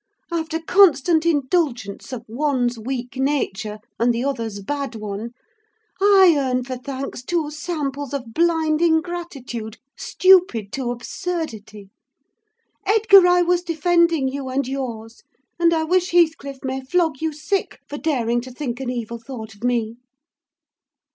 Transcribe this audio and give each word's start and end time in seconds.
After 0.31 0.59
constant 0.59 1.27
indulgence 1.27 2.11
of 2.11 2.25
one's 2.27 2.79
weak 2.79 3.17
nature, 3.17 3.77
and 3.99 4.11
the 4.11 4.23
other's 4.25 4.59
bad 4.59 4.95
one, 4.95 5.29
I 6.01 6.33
earn 6.39 6.63
for 6.63 6.75
thanks 6.75 7.21
two 7.21 7.51
samples 7.51 8.11
of 8.11 8.33
blind 8.33 8.81
ingratitude, 8.81 9.77
stupid 9.95 10.71
to 10.73 10.89
absurdity! 10.89 11.91
Edgar, 12.83 13.27
I 13.27 13.43
was 13.43 13.61
defending 13.61 14.27
you 14.27 14.49
and 14.49 14.67
yours; 14.67 15.21
and 15.59 15.71
I 15.71 15.83
wish 15.83 16.09
Heathcliff 16.09 16.63
may 16.63 16.81
flog 16.81 17.21
you 17.21 17.31
sick, 17.31 17.77
for 17.87 17.99
daring 17.99 18.41
to 18.41 18.51
think 18.51 18.79
an 18.79 18.89
evil 18.89 19.19
thought 19.19 19.53
of 19.53 19.63
me!" 19.63 19.97